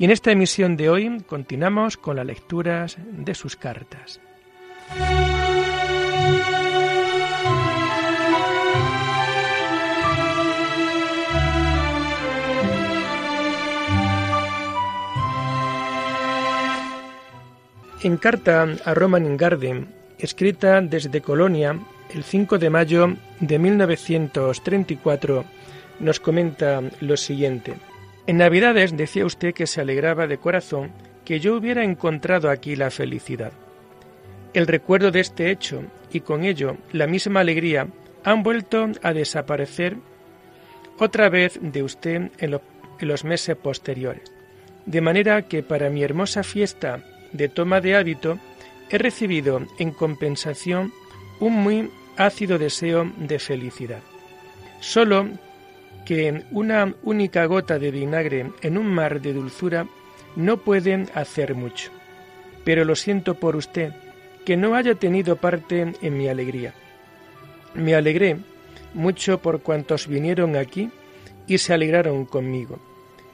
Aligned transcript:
Y 0.00 0.04
en 0.06 0.10
esta 0.12 0.32
emisión 0.32 0.78
de 0.78 0.88
hoy 0.88 1.22
continuamos 1.26 1.98
con 1.98 2.16
las 2.16 2.24
lecturas 2.24 2.96
de 3.12 3.34
sus 3.34 3.54
cartas. 3.54 4.18
En 18.02 18.16
carta 18.16 18.66
a 18.82 18.94
Roman 18.94 19.36
Garden, 19.36 19.88
escrita 20.18 20.80
desde 20.80 21.20
Colonia 21.20 21.78
el 22.14 22.24
5 22.24 22.56
de 22.56 22.70
mayo 22.70 23.16
de 23.40 23.58
1934, 23.58 25.44
nos 25.98 26.20
comenta 26.20 26.80
lo 27.00 27.18
siguiente. 27.18 27.89
En 28.26 28.38
Navidades 28.38 28.96
decía 28.96 29.26
usted 29.26 29.54
que 29.54 29.66
se 29.66 29.80
alegraba 29.80 30.26
de 30.26 30.38
corazón 30.38 30.92
que 31.24 31.40
yo 31.40 31.56
hubiera 31.56 31.84
encontrado 31.84 32.50
aquí 32.50 32.76
la 32.76 32.90
felicidad. 32.90 33.52
El 34.52 34.66
recuerdo 34.66 35.10
de 35.10 35.20
este 35.20 35.50
hecho 35.50 35.82
y 36.12 36.20
con 36.20 36.44
ello 36.44 36.76
la 36.92 37.06
misma 37.06 37.40
alegría 37.40 37.86
han 38.24 38.42
vuelto 38.42 38.88
a 39.02 39.12
desaparecer 39.12 39.96
otra 40.98 41.28
vez 41.28 41.58
de 41.62 41.82
usted 41.82 42.30
en, 42.38 42.60
los 43.00 43.24
meses 43.24 43.56
posteriores. 43.56 44.30
De 44.86 45.00
manera 45.00 45.42
que 45.42 45.62
para 45.62 45.88
mi 45.88 46.02
hermosa 46.02 46.42
fiesta 46.42 47.02
de 47.32 47.48
toma 47.48 47.80
de 47.80 47.96
hábito 47.96 48.38
he 48.90 48.98
recibido 48.98 49.62
en 49.78 49.92
compensación 49.92 50.92
un 51.38 51.54
muy 51.54 51.90
ácido 52.16 52.58
deseo 52.58 53.10
de 53.16 53.38
felicidad. 53.38 54.02
Solo 54.80 55.28
que 56.04 56.44
una 56.50 56.94
única 57.02 57.44
gota 57.46 57.78
de 57.78 57.90
vinagre 57.90 58.50
en 58.62 58.78
un 58.78 58.86
mar 58.86 59.20
de 59.20 59.32
dulzura 59.32 59.86
no 60.36 60.58
pueden 60.58 61.08
hacer 61.14 61.54
mucho. 61.54 61.90
Pero 62.64 62.84
lo 62.84 62.94
siento 62.94 63.34
por 63.34 63.56
usted, 63.56 63.92
que 64.44 64.56
no 64.56 64.74
haya 64.74 64.94
tenido 64.94 65.36
parte 65.36 65.92
en 66.00 66.18
mi 66.18 66.28
alegría. 66.28 66.74
Me 67.74 67.94
alegré 67.94 68.38
mucho 68.94 69.40
por 69.40 69.62
cuantos 69.62 70.06
vinieron 70.06 70.56
aquí 70.56 70.90
y 71.46 71.58
se 71.58 71.74
alegraron 71.74 72.24
conmigo. 72.24 72.78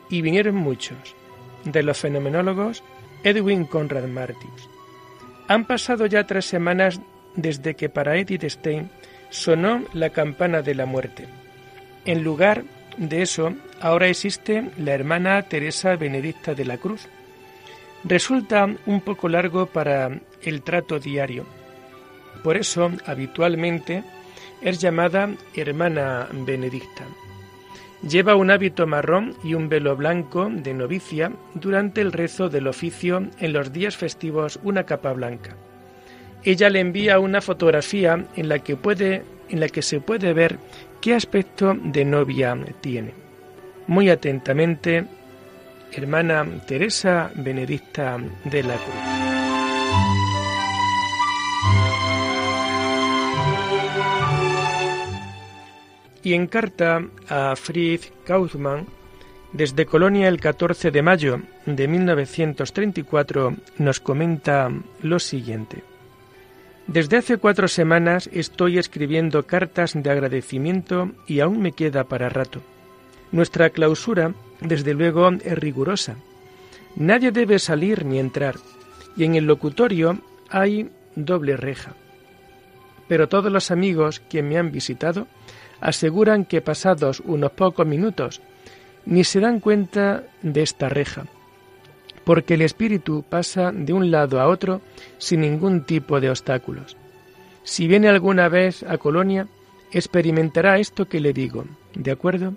Y 0.09 0.23
vinieron 0.23 0.55
muchos, 0.55 1.17
de 1.65 1.83
los 1.83 1.99
fenomenólogos 1.99 2.83
Edwin 3.25 3.65
Conrad 3.65 4.07
Martins. 4.07 4.69
Han 5.49 5.67
pasado 5.67 6.07
ya 6.07 6.27
tres 6.27 6.45
semanas 6.47 7.01
desde 7.35 7.75
que 7.75 7.89
para 7.89 8.17
Edith 8.17 8.45
Stein 8.45 8.91
sonó 9.31 9.85
la 9.93 10.11
campana 10.11 10.63
de 10.63 10.75
la 10.75 10.87
muerte. 10.87 11.27
En 12.06 12.22
lugar 12.22 12.62
de 12.97 13.22
eso, 13.22 13.53
ahora 13.81 14.06
existe 14.06 14.71
la 14.78 14.94
hermana 14.94 15.43
Teresa 15.43 15.97
Benedicta 15.97 16.55
de 16.55 16.65
la 16.65 16.78
Cruz. 16.78 17.09
Resulta 18.05 18.69
un 18.87 19.00
poco 19.00 19.28
largo 19.28 19.67
para 19.67 20.21
el 20.41 20.62
trato 20.62 21.00
diario. 21.00 21.45
Por 22.45 22.56
eso, 22.56 22.93
habitualmente, 23.06 24.05
es 24.61 24.81
llamada 24.81 25.31
hermana 25.53 26.28
Benedicta. 26.33 27.05
Lleva 28.09 28.37
un 28.37 28.53
hábito 28.53 28.87
marrón 28.87 29.34
y 29.43 29.55
un 29.55 29.69
velo 29.69 29.97
blanco 29.97 30.49
de 30.49 30.75
novicia 30.75 31.33
durante 31.55 32.03
el 32.03 32.12
rezo 32.12 32.49
del 32.49 32.69
oficio 32.69 33.27
en 33.41 33.53
los 33.53 33.72
días 33.72 33.97
festivos 33.97 34.61
una 34.62 34.84
capa 34.84 35.12
blanca. 35.12 35.56
Ella 36.45 36.71
le 36.71 36.78
envía 36.78 37.19
una 37.19 37.41
fotografía 37.41 38.27
en 38.37 38.49
la 38.49 38.61
que 38.61 38.77
puede 38.77 39.25
en 39.49 39.61
la 39.61 39.69
que 39.69 39.83
se 39.83 40.00
puede 40.00 40.33
ver 40.33 40.59
qué 41.06 41.15
aspecto 41.15 41.72
de 41.81 42.05
novia 42.05 42.59
tiene. 42.81 43.15
Muy 43.87 44.11
atentamente, 44.11 45.06
hermana 45.93 46.44
Teresa 46.67 47.31
Benedicta 47.37 48.19
de 48.43 48.62
la 48.65 48.75
Cruz. 48.75 48.94
Y 56.25 56.34
en 56.34 56.49
carta 56.49 57.05
a 57.28 57.55
Fritz 57.55 58.11
Kaufmann, 58.25 58.89
desde 59.53 59.87
Colonia 59.87 60.27
el 60.27 60.41
14 60.41 60.91
de 60.91 61.03
mayo 61.03 61.41
de 61.66 61.87
1934, 61.87 63.55
nos 63.78 64.00
comenta 64.00 64.72
lo 65.03 65.21
siguiente. 65.21 65.84
Desde 66.87 67.17
hace 67.17 67.39
cuatro 67.39 67.67
semanas 67.67 68.31
estoy 68.33 68.79
escribiendo 68.79 69.45
cartas 69.45 69.93
de 69.95 70.09
agradecimiento 70.09 71.11
y 71.27 71.41
aún 71.41 71.61
me 71.61 71.73
queda 71.73 72.05
para 72.05 72.29
rato. 72.29 72.63
Nuestra 73.33 73.71
clausura, 73.71 74.35
desde 74.61 74.95
luego, 74.95 75.29
es 75.29 75.59
rigurosa. 75.59 76.17
Nadie 76.95 77.33
debe 77.33 77.59
salir 77.59 78.05
ni 78.05 78.21
entrar, 78.21 78.55
y 79.17 79.25
en 79.25 79.35
el 79.35 79.47
locutorio 79.47 80.21
hay 80.49 80.89
doble 81.17 81.57
reja. 81.57 81.95
Pero 83.09 83.29
todos 83.29 83.51
los 83.51 83.73
amigos 83.73 84.21
que 84.21 84.43
me 84.43 84.57
han 84.57 84.71
visitado 84.71 85.27
aseguran 85.81 86.45
que 86.45 86.61
pasados 86.61 87.21
unos 87.21 87.51
pocos 87.53 87.87
minutos 87.87 88.41
ni 89.05 89.25
se 89.25 89.41
dan 89.41 89.61
cuenta 89.61 90.25
de 90.43 90.63
esta 90.63 90.89
reja, 90.89 91.27
porque 92.27 92.55
el 92.55 92.63
espíritu 92.63 93.25
pasa 93.29 93.71
de 93.71 93.93
un 93.93 94.11
lado 94.11 94.41
a 94.41 94.49
otro 94.49 94.81
sin 95.17 95.43
ningún 95.43 95.85
tipo 95.85 96.21
de 96.21 96.29
obstáculos. 96.29 96.97
Si 97.63 97.87
viene 97.87 98.09
alguna 98.09 98.49
vez 98.49 98.83
a 98.83 98.99
Colonia, 98.99 99.47
experimentará 99.93 100.81
esto 100.81 101.07
que 101.07 101.21
le 101.21 101.33
digo, 101.33 101.67
¿de 101.95 102.11
acuerdo? 102.11 102.55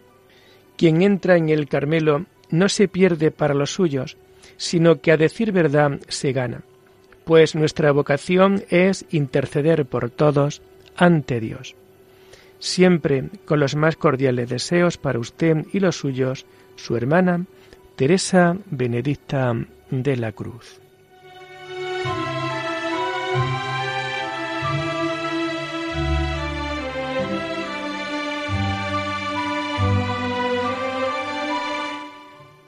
Quien 0.76 1.04
entra 1.04 1.38
en 1.38 1.50
el 1.50 1.68
Carmelo 1.68 2.26
no 2.50 2.68
se 2.68 2.88
pierde 2.88 3.30
para 3.30 3.54
los 3.54 3.72
suyos, 3.72 4.18
sino 4.58 5.02
que 5.02 5.12
a 5.12 5.18
decir 5.18 5.52
verdad 5.52 6.00
se 6.08 6.34
gana, 6.34 6.64
pues 7.24 7.54
nuestra 7.54 7.92
vocación 7.92 8.64
es 8.70 9.06
interceder 9.12 9.86
por 9.86 10.10
todos 10.10 10.64
ante 10.98 11.40
Dios. 11.40 11.76
Siempre 12.58 13.30
con 13.46 13.60
los 13.60 13.76
más 13.76 13.98
cordiales 13.98 14.50
deseos 14.50 14.98
para 14.98 15.20
usted 15.20 15.68
y 15.72 15.80
los 15.80 15.96
suyos, 15.96 16.48
su 16.76 16.98
hermana, 16.98 17.46
Teresa 18.00 18.56
Benedicta 18.72 19.54
de 19.90 20.16
la 20.16 20.32
Cruz. 20.32 20.80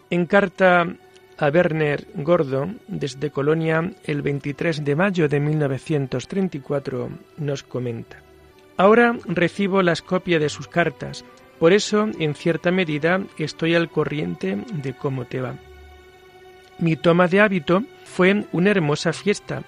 En 0.09 0.25
carta 0.25 0.85
a 1.37 1.47
Werner 1.47 2.07
Gordo 2.15 2.67
desde 2.89 3.31
Colonia 3.31 3.89
el 4.03 4.21
23 4.21 4.83
de 4.83 4.95
mayo 4.97 5.29
de 5.29 5.39
1934 5.39 7.09
nos 7.37 7.63
comenta. 7.63 8.17
Ahora 8.75 9.15
recibo 9.27 9.81
las 9.81 10.01
copias 10.01 10.41
de 10.41 10.49
sus 10.49 10.67
cartas 10.67 11.23
por 11.61 11.73
eso, 11.73 12.09
en 12.17 12.33
cierta 12.33 12.71
medida, 12.71 13.21
estoy 13.37 13.75
al 13.75 13.91
corriente 13.91 14.57
de 14.73 14.93
cómo 14.93 15.25
te 15.25 15.41
va. 15.41 15.57
Mi 16.79 16.95
toma 16.95 17.27
de 17.27 17.39
hábito 17.39 17.83
fue 18.03 18.47
una 18.51 18.71
hermosa 18.71 19.13
fiesta, 19.13 19.61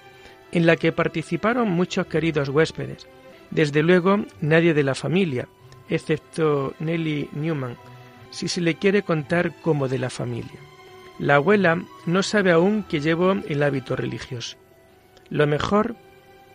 en 0.50 0.66
la 0.66 0.74
que 0.74 0.90
participaron 0.90 1.70
muchos 1.70 2.08
queridos 2.08 2.48
huéspedes. 2.48 3.06
Desde 3.52 3.84
luego, 3.84 4.24
nadie 4.40 4.74
de 4.74 4.82
la 4.82 4.96
familia, 4.96 5.46
excepto 5.88 6.74
Nelly 6.80 7.28
Newman, 7.30 7.76
si 8.30 8.48
se 8.48 8.60
le 8.60 8.74
quiere 8.74 9.02
contar 9.04 9.54
como 9.62 9.86
de 9.86 10.00
la 10.00 10.10
familia. 10.10 10.58
La 11.20 11.36
abuela 11.36 11.80
no 12.06 12.24
sabe 12.24 12.50
aún 12.50 12.82
que 12.82 12.98
llevo 12.98 13.36
el 13.46 13.62
hábito 13.62 13.94
religioso. 13.94 14.56
Lo 15.30 15.46
mejor 15.46 15.94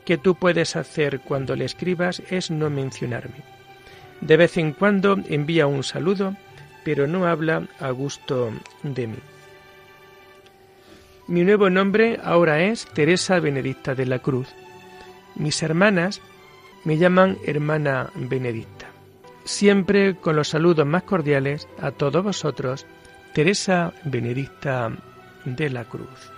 que 0.03 0.17
tú 0.17 0.35
puedes 0.35 0.75
hacer 0.75 1.21
cuando 1.21 1.55
le 1.55 1.63
escribas 1.63 2.21
es 2.29 2.51
no 2.51 2.69
mencionarme. 2.69 3.58
De 4.21 4.37
vez 4.37 4.57
en 4.57 4.73
cuando 4.73 5.17
envía 5.29 5.67
un 5.67 5.83
saludo, 5.83 6.35
pero 6.83 7.07
no 7.07 7.25
habla 7.25 7.67
a 7.79 7.91
gusto 7.91 8.51
de 8.83 9.07
mí. 9.07 9.17
Mi 11.27 11.43
nuevo 11.43 11.69
nombre 11.69 12.19
ahora 12.23 12.63
es 12.63 12.85
Teresa 12.87 13.39
Benedicta 13.39 13.93
de 13.93 14.05
la 14.05 14.19
Cruz. 14.19 14.47
Mis 15.35 15.61
hermanas 15.61 16.21
me 16.83 16.97
llaman 16.97 17.37
hermana 17.45 18.09
Benedicta. 18.15 18.87
Siempre 19.43 20.15
con 20.15 20.35
los 20.35 20.49
saludos 20.49 20.85
más 20.85 21.03
cordiales 21.03 21.67
a 21.79 21.91
todos 21.91 22.23
vosotros, 22.23 22.85
Teresa 23.33 23.93
Benedicta 24.03 24.91
de 25.45 25.69
la 25.69 25.85
Cruz. 25.85 26.31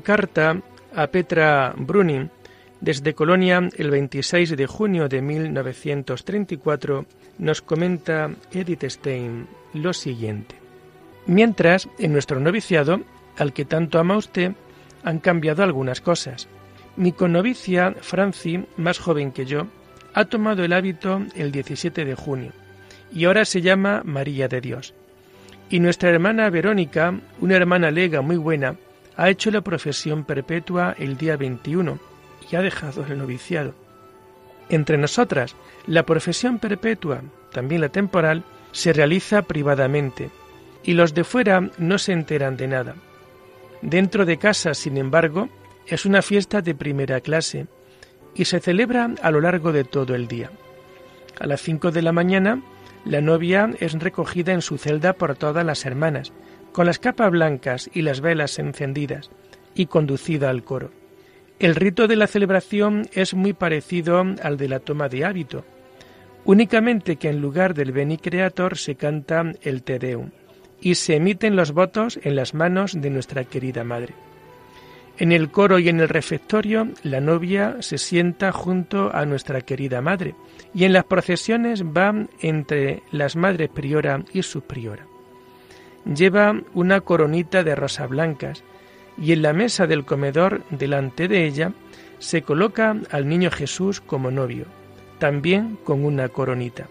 Carta 0.00 0.60
a 0.94 1.06
Petra 1.08 1.74
Brunin, 1.76 2.30
desde 2.80 3.14
Colonia, 3.14 3.68
el 3.76 3.90
26 3.90 4.56
de 4.56 4.66
junio 4.66 5.08
de 5.08 5.22
1934, 5.22 7.06
nos 7.38 7.62
comenta 7.62 8.30
Edith 8.52 8.84
Stein 8.84 9.46
lo 9.74 9.92
siguiente. 9.92 10.56
Mientras, 11.26 11.88
en 11.98 12.12
nuestro 12.12 12.38
noviciado, 12.40 13.00
al 13.36 13.52
que 13.52 13.64
tanto 13.64 13.98
ama 13.98 14.16
usted, 14.16 14.52
han 15.04 15.18
cambiado 15.18 15.62
algunas 15.62 16.00
cosas. 16.00 16.48
Mi 16.96 17.12
connovicia, 17.12 17.94
Franci, 18.00 18.64
más 18.76 18.98
joven 18.98 19.32
que 19.32 19.46
yo, 19.46 19.66
ha 20.14 20.24
tomado 20.24 20.64
el 20.64 20.72
hábito 20.72 21.22
el 21.34 21.52
17 21.52 22.04
de 22.04 22.14
junio 22.14 22.52
y 23.12 23.24
ahora 23.24 23.44
se 23.44 23.62
llama 23.62 24.02
María 24.04 24.48
de 24.48 24.60
Dios. 24.60 24.94
Y 25.68 25.80
nuestra 25.80 26.10
hermana 26.10 26.48
Verónica, 26.50 27.18
una 27.40 27.56
hermana 27.56 27.90
lega 27.90 28.20
muy 28.20 28.36
buena, 28.36 28.76
ha 29.16 29.30
hecho 29.30 29.50
la 29.50 29.62
profesión 29.62 30.24
perpetua 30.24 30.94
el 30.98 31.16
día 31.16 31.36
21 31.36 31.98
y 32.50 32.56
ha 32.56 32.60
dejado 32.60 33.04
el 33.06 33.18
noviciado. 33.18 33.74
Entre 34.68 34.98
nosotras, 34.98 35.56
la 35.86 36.04
profesión 36.04 36.58
perpetua, 36.58 37.22
también 37.52 37.80
la 37.80 37.88
temporal, 37.88 38.44
se 38.72 38.92
realiza 38.92 39.42
privadamente 39.42 40.30
y 40.82 40.92
los 40.92 41.14
de 41.14 41.24
fuera 41.24 41.70
no 41.78 41.98
se 41.98 42.12
enteran 42.12 42.56
de 42.56 42.68
nada. 42.68 42.94
Dentro 43.82 44.26
de 44.26 44.38
casa, 44.38 44.74
sin 44.74 44.96
embargo, 44.96 45.48
es 45.86 46.04
una 46.04 46.22
fiesta 46.22 46.62
de 46.62 46.74
primera 46.74 47.20
clase 47.20 47.66
y 48.34 48.44
se 48.44 48.60
celebra 48.60 49.10
a 49.22 49.30
lo 49.30 49.40
largo 49.40 49.72
de 49.72 49.84
todo 49.84 50.14
el 50.14 50.28
día. 50.28 50.50
A 51.38 51.46
las 51.46 51.62
cinco 51.62 51.90
de 51.90 52.02
la 52.02 52.12
mañana, 52.12 52.62
la 53.04 53.20
novia 53.20 53.70
es 53.78 53.92
recogida 53.94 54.52
en 54.52 54.62
su 54.62 54.78
celda 54.78 55.12
por 55.12 55.36
todas 55.36 55.64
las 55.64 55.86
hermanas, 55.86 56.32
con 56.76 56.84
las 56.84 56.98
capas 56.98 57.30
blancas 57.30 57.88
y 57.94 58.02
las 58.02 58.20
velas 58.20 58.58
encendidas, 58.58 59.30
y 59.74 59.86
conducida 59.86 60.50
al 60.50 60.62
coro. 60.62 60.90
El 61.58 61.74
rito 61.74 62.06
de 62.06 62.16
la 62.16 62.26
celebración 62.26 63.08
es 63.14 63.32
muy 63.32 63.54
parecido 63.54 64.22
al 64.42 64.58
de 64.58 64.68
la 64.68 64.80
toma 64.80 65.08
de 65.08 65.24
hábito, 65.24 65.64
únicamente 66.44 67.16
que 67.16 67.30
en 67.30 67.40
lugar 67.40 67.72
del 67.72 67.92
Beni 67.92 68.18
Creator 68.18 68.76
se 68.76 68.94
canta 68.94 69.54
el 69.62 69.84
Te 69.84 69.98
Deum 69.98 70.32
y 70.78 70.96
se 70.96 71.16
emiten 71.16 71.56
los 71.56 71.72
votos 71.72 72.20
en 72.22 72.36
las 72.36 72.52
manos 72.52 72.92
de 72.92 73.08
nuestra 73.08 73.44
querida 73.44 73.82
Madre. 73.82 74.12
En 75.16 75.32
el 75.32 75.50
coro 75.50 75.78
y 75.78 75.88
en 75.88 76.00
el 76.00 76.10
refectorio 76.10 76.88
la 77.02 77.22
novia 77.22 77.78
se 77.80 77.96
sienta 77.96 78.52
junto 78.52 79.16
a 79.16 79.24
nuestra 79.24 79.62
querida 79.62 80.02
Madre 80.02 80.34
y 80.74 80.84
en 80.84 80.92
las 80.92 81.04
procesiones 81.04 81.82
va 81.84 82.14
entre 82.42 83.02
las 83.12 83.34
Madres 83.34 83.70
Priora 83.70 84.22
y 84.34 84.42
Subpriora. 84.42 85.15
Lleva 86.06 86.60
una 86.72 87.00
coronita 87.00 87.64
de 87.64 87.74
rosas 87.74 88.08
blancas 88.08 88.62
y 89.18 89.32
en 89.32 89.42
la 89.42 89.52
mesa 89.52 89.86
del 89.86 90.04
comedor 90.04 90.62
delante 90.70 91.26
de 91.26 91.46
ella 91.46 91.72
se 92.18 92.42
coloca 92.42 92.96
al 93.10 93.28
niño 93.28 93.50
Jesús 93.50 94.00
como 94.00 94.30
novio, 94.30 94.66
también 95.18 95.76
con 95.84 96.04
una 96.04 96.28
coronita. 96.28 96.86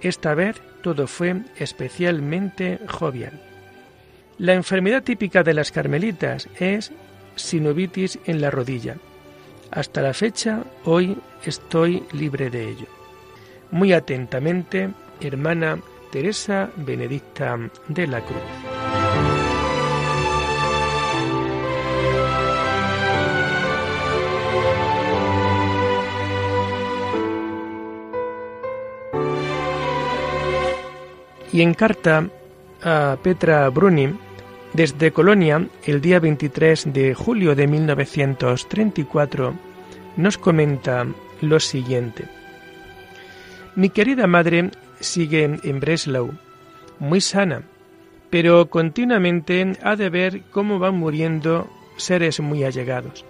Esta 0.00 0.34
vez 0.34 0.60
todo 0.82 1.06
fue 1.06 1.42
especialmente 1.56 2.78
jovial. 2.88 3.40
La 4.38 4.54
enfermedad 4.54 5.02
típica 5.02 5.42
de 5.42 5.54
las 5.54 5.70
carmelitas 5.70 6.48
es 6.58 6.92
sinovitis 7.36 8.18
en 8.26 8.40
la 8.40 8.50
rodilla. 8.50 8.96
Hasta 9.70 10.02
la 10.02 10.14
fecha, 10.14 10.64
hoy 10.84 11.16
estoy 11.44 12.04
libre 12.12 12.50
de 12.50 12.68
ello. 12.68 12.86
Muy 13.70 13.92
atentamente, 13.92 14.90
hermana 15.20 15.78
Teresa 16.12 16.70
Benedicta 16.76 17.58
de 17.88 18.06
la 18.06 18.20
Cruz. 18.20 18.36
Y 31.50 31.62
en 31.62 31.72
carta 31.72 32.28
a 32.82 33.16
Petra 33.22 33.70
Bruni, 33.70 34.14
desde 34.74 35.12
Colonia, 35.12 35.66
el 35.86 36.02
día 36.02 36.20
23 36.20 36.92
de 36.92 37.14
julio 37.14 37.54
de 37.54 37.66
1934, 37.66 39.54
nos 40.18 40.36
comenta 40.36 41.06
lo 41.40 41.58
siguiente. 41.58 42.26
Mi 43.76 43.88
querida 43.88 44.26
madre 44.26 44.70
sigue 45.02 45.44
en 45.62 45.80
Breslau, 45.80 46.32
muy 46.98 47.20
sana, 47.20 47.62
pero 48.30 48.70
continuamente 48.70 49.76
ha 49.82 49.96
de 49.96 50.08
ver 50.08 50.42
cómo 50.50 50.78
van 50.78 50.94
muriendo 50.94 51.68
seres 51.96 52.40
muy 52.40 52.64
allegados. 52.64 53.24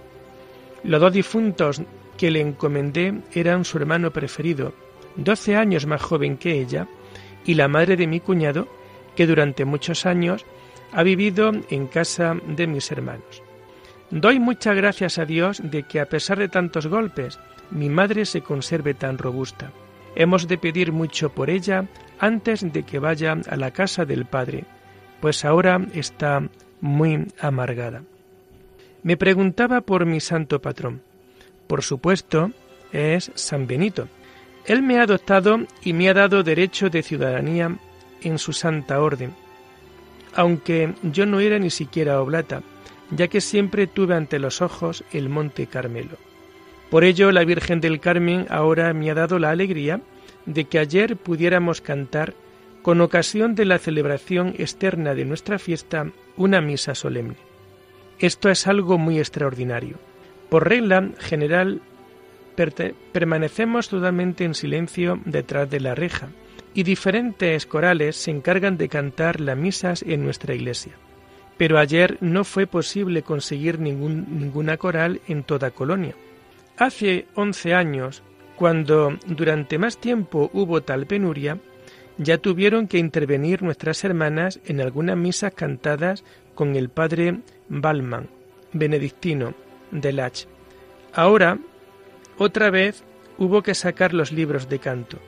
Los 0.85 1.01
dos 1.01 1.13
difuntos 1.13 1.83
que 2.17 2.31
le 2.31 2.41
encomendé 2.41 3.15
eran 3.33 3.65
su 3.65 3.79
hermano 3.79 4.13
preferido, 4.13 4.73
doce 5.17 5.57
años 5.57 5.87
más 5.87 6.03
joven 6.03 6.37
que 6.37 6.61
ella, 6.61 6.87
y 7.45 7.55
la 7.55 7.69
madre 7.69 7.97
de 7.97 8.07
mi 8.07 8.21
cuñado, 8.21 8.69
que 9.17 9.27
durante 9.27 9.65
muchos 9.65 10.07
años 10.07 10.45
ha 10.93 11.03
vivido 11.03 11.51
en 11.71 11.87
casa 11.87 12.37
de 12.47 12.67
mis 12.67 12.91
hermanos. 12.93 13.43
Doy 14.11 14.39
muchas 14.39 14.77
gracias 14.77 15.19
a 15.19 15.25
Dios 15.25 15.61
de 15.65 15.85
que 15.85 15.99
a 15.99 16.06
pesar 16.06 16.39
de 16.39 16.49
tantos 16.49 16.87
golpes, 16.87 17.39
mi 17.70 17.89
madre 17.89 18.27
se 18.27 18.43
conserve 18.43 18.94
tan 18.94 19.19
robusta. 19.19 19.73
Hemos 20.15 20.49
de 20.49 20.59
pedir 20.59 20.93
mucho 20.93 21.31
por 21.31 21.51
ella 21.51 21.87
antes 22.19 22.73
de 22.73 22.83
que 22.83 22.99
vaya 22.99 23.33
a 23.49 23.57
la 23.57 23.71
casa 23.71 24.05
del 24.05 24.27
Padre, 24.27 24.65
pues 25.21 25.45
ahora 25.45 25.81
está 25.95 26.43
muy 26.81 27.27
amargada. 27.41 28.03
Me 29.03 29.17
preguntaba 29.17 29.81
por 29.81 30.07
mi 30.07 30.21
santo 30.21 30.61
patrón. 30.61 31.03
Por 31.67 31.83
supuesto, 31.83 32.51
es 32.93 33.33
San 33.35 33.67
Benito. 33.67 34.09
Él 34.67 34.83
me 34.83 34.99
ha 34.99 35.03
adoptado 35.03 35.61
y 35.83 35.93
me 35.93 36.09
ha 36.09 36.15
dado 36.15 36.43
derecho 36.43 36.91
de 36.91 37.03
ciudadanía 37.03 37.77
en 38.21 38.39
su 38.39 38.53
santa 38.53 39.01
orden, 39.01 39.35
aunque 40.35 40.95
yo 41.03 41.27
no 41.27 41.41
era 41.41 41.59
ni 41.59 41.71
siquiera 41.71 42.21
oblata, 42.21 42.63
ya 43.11 43.29
que 43.29 43.41
siempre 43.41 43.87
tuve 43.87 44.15
ante 44.15 44.39
los 44.39 44.63
ojos 44.63 45.03
el 45.13 45.29
monte 45.29 45.67
Carmelo. 45.67 46.17
Por 46.93 47.05
ello 47.05 47.32
la 47.32 47.46
Virgen 47.46 47.81
del 47.81 48.01
Carmen 48.01 48.44
ahora 48.51 48.93
me 48.93 49.11
ha 49.11 49.15
dado 49.15 49.39
la 49.39 49.49
alegría 49.49 50.03
de 50.44 50.67
que 50.67 50.79
ayer 50.79 51.17
pudiéramos 51.17 51.81
cantar, 51.81 52.34
con 52.82 53.01
ocasión 53.01 53.55
de 53.55 53.65
la 53.65 53.79
celebración 53.79 54.55
externa 54.58 55.15
de 55.15 55.25
nuestra 55.25 55.58
fiesta, 55.58 56.08
una 56.37 56.61
misa 56.61 56.94
solemne. 56.94 57.37
Esto 58.19 58.51
es 58.51 58.67
algo 58.67 58.99
muy 58.99 59.19
extraordinario. 59.19 59.96
Por 60.51 60.69
regla 60.69 61.08
general, 61.19 61.81
permanecemos 63.13 63.89
totalmente 63.89 64.44
en 64.44 64.55
silencio 64.55 65.19
detrás 65.25 65.70
de 65.70 65.81
la 65.81 65.94
reja, 65.94 66.29
y 66.75 66.82
diferentes 66.82 67.65
corales 67.65 68.17
se 68.17 68.32
encargan 68.32 68.77
de 68.77 68.91
cantar 68.91 69.41
las 69.41 69.56
misas 69.56 70.03
en 70.03 70.25
nuestra 70.25 70.55
iglesia. 70.55 70.93
Pero 71.56 71.79
ayer 71.79 72.19
no 72.20 72.44
fue 72.44 72.67
posible 72.67 73.22
conseguir 73.22 73.79
ninguna 73.81 74.77
coral 74.77 75.22
en 75.27 75.43
toda 75.43 75.70
Colonia. 75.70 76.15
Hace 76.82 77.29
once 77.36 77.74
años, 77.74 78.24
cuando 78.56 79.17
durante 79.29 79.79
más 79.79 79.98
tiempo 79.98 80.51
hubo 80.53 80.82
tal 80.82 81.06
penuria, 81.06 81.60
ya 82.19 82.39
tuvieron 82.39 82.89
que 82.89 82.98
intervenir 82.98 83.62
nuestras 83.62 84.03
hermanas 84.03 84.58
en 84.65 84.81
algunas 84.81 85.17
misas 85.17 85.55
cantadas 85.55 86.24
con 86.56 86.74
el 86.74 86.89
padre 86.89 87.39
Balman, 87.69 88.29
benedictino, 88.72 89.55
de 89.93 90.12
Lach. 90.12 90.46
Ahora, 91.12 91.56
otra 92.36 92.69
vez, 92.70 93.05
hubo 93.39 93.62
que 93.62 93.77
sacar 93.77 94.12
los 94.12 94.32
libros 94.32 94.69
de 94.69 94.81
canto. 94.81 95.19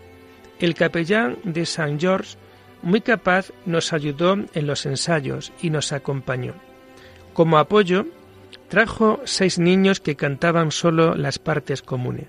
El 0.58 0.74
capellán 0.74 1.38
de 1.44 1.66
San 1.66 2.00
George, 2.00 2.36
muy 2.82 3.00
capaz, 3.00 3.52
nos 3.64 3.92
ayudó 3.92 4.38
en 4.54 4.66
los 4.66 4.86
ensayos 4.86 5.52
y 5.62 5.70
nos 5.70 5.92
acompañó. 5.92 6.54
Como 7.32 7.58
apoyo, 7.58 8.06
Trajo 8.68 9.20
seis 9.24 9.58
niños 9.58 10.00
que 10.00 10.16
cantaban 10.16 10.70
solo 10.70 11.14
las 11.14 11.38
partes 11.38 11.82
comunes. 11.82 12.26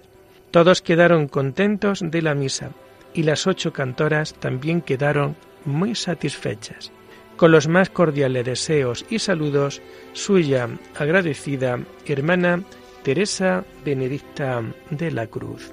Todos 0.52 0.82
quedaron 0.82 1.28
contentos 1.28 2.00
de 2.04 2.22
la 2.22 2.36
misa 2.36 2.72
y 3.14 3.24
las 3.24 3.48
ocho 3.48 3.74
cantoras 3.74 4.34
también 4.36 4.82
quedaron 4.82 5.36
muy 5.66 5.96
satisfechas. 5.96 6.92
Con 7.38 7.52
los 7.52 7.68
más 7.68 7.90
cordiales 7.90 8.46
deseos 8.46 9.06
y 9.10 9.20
saludos, 9.20 9.82
suya 10.14 10.70
agradecida 10.98 11.80
hermana 12.06 12.64
Teresa 13.04 13.66
Benedicta 13.84 14.64
de 14.90 15.12
la 15.12 15.28
Cruz. 15.28 15.72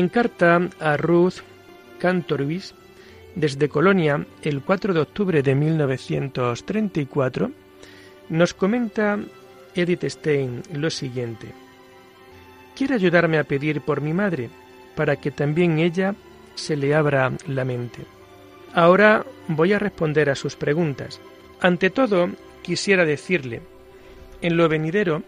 En 0.00 0.08
carta 0.08 0.70
a 0.80 0.96
Ruth 0.96 1.42
Cantorvis, 1.98 2.74
desde 3.34 3.68
Colonia, 3.68 4.24
el 4.40 4.62
4 4.62 4.94
de 4.94 5.00
octubre 5.00 5.42
de 5.42 5.54
1934, 5.54 7.50
nos 8.30 8.54
comenta 8.54 9.18
Edith 9.74 10.04
Stein 10.04 10.62
lo 10.72 10.88
siguiente. 10.88 11.48
Quiere 12.74 12.94
ayudarme 12.94 13.36
a 13.36 13.44
pedir 13.44 13.82
por 13.82 14.00
mi 14.00 14.14
madre, 14.14 14.48
para 14.94 15.16
que 15.16 15.30
también 15.30 15.78
ella 15.78 16.14
se 16.54 16.76
le 16.76 16.94
abra 16.94 17.30
la 17.46 17.66
mente. 17.66 18.06
Ahora 18.72 19.26
voy 19.48 19.74
a 19.74 19.78
responder 19.78 20.30
a 20.30 20.34
sus 20.34 20.56
preguntas. 20.56 21.20
Ante 21.60 21.90
todo, 21.90 22.30
quisiera 22.62 23.04
decirle, 23.04 23.60
en 24.40 24.56
lo 24.56 24.66
venidero, 24.66 25.22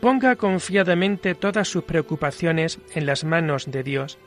ponga 0.00 0.36
confiadamente 0.36 1.34
todas 1.34 1.68
sus 1.68 1.84
preocupaciones 1.84 2.78
en 2.94 3.06
las 3.06 3.24
manos 3.24 3.70
de 3.70 3.82
Dios 3.82 4.18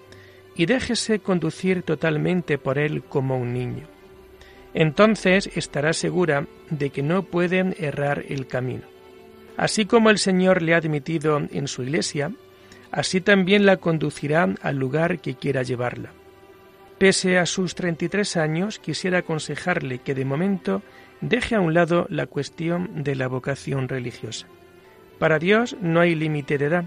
y 0.56 0.66
déjese 0.66 1.20
conducir 1.20 1.84
totalmente 1.84 2.58
por 2.58 2.78
Él 2.78 3.04
como 3.04 3.38
un 3.38 3.54
niño. 3.54 3.88
Entonces 4.74 5.50
estará 5.56 5.94
segura 5.94 6.48
de 6.70 6.90
que 6.90 7.02
no 7.02 7.24
pueden 7.24 7.76
errar 7.80 8.24
el 8.28 8.48
camino. 8.48 8.84
Así 9.58 9.86
como 9.86 10.10
el 10.10 10.20
Señor 10.20 10.62
le 10.62 10.74
ha 10.74 10.78
admitido 10.78 11.38
en 11.38 11.68
su 11.68 11.84
iglesia, 11.84 12.32
así 12.92 13.22
también 13.22 13.66
la 13.66 13.78
conducirá 13.78 14.48
al 14.62 14.78
lugar 14.78 15.20
que 15.20 15.36
quiera 15.36 15.64
llevarla. 15.64 16.12
Pese 16.98 17.38
a 17.38 17.46
sus 17.46 17.76
33 17.76 18.38
años, 18.38 18.80
quisiera 18.80 19.20
aconsejarle 19.20 20.00
que 20.00 20.16
de 20.16 20.26
momento 20.26 20.82
deje 21.22 21.56
a 21.56 21.62
un 21.62 21.74
lado 21.74 22.06
la 22.10 22.26
cuestión 22.26 23.04
de 23.04 23.16
la 23.16 23.28
vocación 23.28 23.88
religiosa. 23.88 24.48
Para 25.20 25.38
Dios 25.38 25.76
no 25.82 26.00
hay 26.00 26.16
límite 26.16 26.58
de 26.58 26.66
edad. 26.66 26.86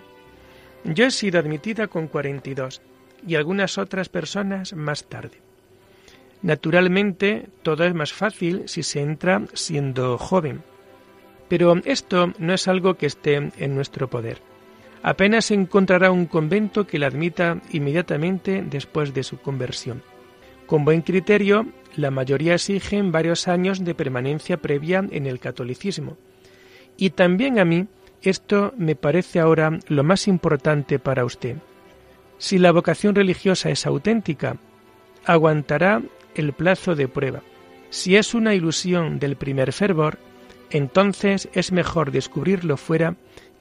Yo 0.85 1.07
he 1.07 1.11
sido 1.11 1.39
admitida 1.39 1.87
con 1.87 2.09
42 2.09 2.81
y 3.27 3.37
algunas 3.37 3.79
otras 3.79 4.09
personas 4.09 4.73
más 4.73 5.05
tarde. 5.05 5.39
Naturalmente, 6.41 7.47
todo 7.63 7.85
es 7.85 7.95
más 7.95 8.13
fácil 8.13 8.65
si 8.67 8.83
se 8.83 9.01
entra 9.01 9.43
siendo 9.53 10.19
joven. 10.19 10.63
Pero 11.49 11.77
esto 11.85 12.33
no 12.39 12.55
es 12.55 12.67
algo 12.67 12.95
que 12.95 13.07
esté 13.07 13.37
en 13.37 13.75
nuestro 13.75 14.09
poder. 14.09 14.39
Apenas 15.03 15.51
encontrará 15.51 16.11
un 16.11 16.27
convento 16.27 16.87
que 16.87 16.99
la 16.99 17.09
admita 17.09 17.61
inmediatamente 17.71 18.65
después 18.69 19.13
de 19.13 19.23
su 19.23 19.39
conversión. 19.39 20.03
Con 20.67 20.85
buen 20.85 21.03
criterio, 21.03 21.67
la 21.97 22.11
mayoría 22.11 22.55
exigen 22.55 23.13
varios 23.13 23.47
años 23.47 23.85
de 23.85 23.95
permanencia 23.95 24.57
previa 24.57 25.05
en 25.11 25.27
el 25.27 25.39
catolicismo. 25.39 26.17
Y 26.97 27.11
también 27.11 27.59
a 27.59 27.65
mí 27.65 27.87
esto 28.23 28.73
me 28.77 28.95
parece 28.95 29.41
ahora 29.41 29.79
lo 29.89 30.05
más 30.05 30.29
importante 30.29 30.99
para 30.99 31.25
usted. 31.25 31.57
Si 32.39 32.59
la 32.59 32.73
vocación 32.73 33.15
religiosa 33.15 33.71
es 33.71 33.87
auténtica, 33.87 34.57
aguantará 35.25 36.03
el 36.35 36.53
plazo 36.53 36.95
de 36.95 37.09
prueba. 37.09 37.43
Si 37.91 38.17
es 38.17 38.35
una 38.35 38.55
ilusión 38.55 39.19
del 39.19 39.37
primer 39.37 39.73
fervor, 39.73 40.19
entonces 40.71 41.49
es 41.53 41.73
mejor 41.73 42.11
descubrirlo 42.11 42.77
fuera 42.77 43.17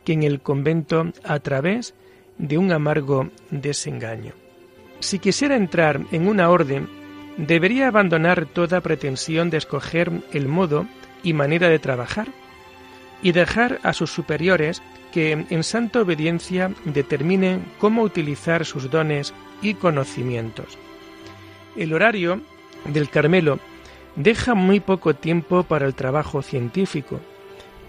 que 0.06 0.14
en 0.14 0.24
el 0.24 0.42
convento 0.42 1.12
a 1.24 1.40
través 1.40 1.94
de 2.38 2.58
un 2.58 2.72
amargo 2.72 3.30
desengaño. 3.52 4.34
Si 5.00 5.20
quisiera 5.20 5.56
entrar 5.56 6.02
en 6.12 6.28
una 6.28 6.50
orden, 6.50 6.88
debería 7.38 7.88
abandonar 7.88 8.46
toda 8.46 8.82
pretensión 8.82 9.50
de 9.50 9.58
escoger 9.58 10.12
el 10.32 10.48
modo 10.48 10.88
y 11.24 11.34
manera 11.34 11.70
de 11.70 11.80
trabajar 11.80 12.28
y 13.22 13.32
dejar 13.32 13.80
a 13.84 13.94
sus 13.94 14.12
superiores 14.12 14.82
que 15.12 15.46
en 15.50 15.64
santa 15.64 16.02
obediencia 16.02 16.72
determinen 16.86 17.66
cómo 17.80 18.02
utilizar 18.02 18.66
sus 18.66 18.90
dones 18.90 19.34
y 19.62 19.74
conocimientos. 19.76 20.78
El 21.76 21.94
horario 21.94 22.42
del 22.86 23.10
Carmelo 23.10 23.60
deja 24.16 24.56
muy 24.56 24.80
poco 24.80 25.14
tiempo 25.14 25.64
para 25.64 25.86
el 25.86 25.94
trabajo 25.94 26.42
científico. 26.42 27.20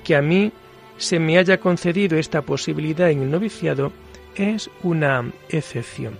Que 0.04 0.16
a 0.16 0.22
mí 0.22 0.52
se 0.96 1.18
me 1.18 1.38
haya 1.38 1.58
concedido 1.58 2.18
esta 2.18 2.42
posibilidad 2.42 3.10
en 3.10 3.22
el 3.22 3.30
noviciado 3.30 3.92
es 4.34 4.70
una 4.82 5.30
excepción. 5.48 6.16